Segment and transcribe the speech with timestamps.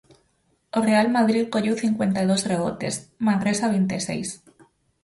[0.77, 4.29] O Real Madrid colleu cincuenta e dous rebotes, Manresa vinte e seis.